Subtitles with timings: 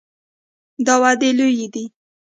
[0.85, 1.83] دا وعدې لویې دي.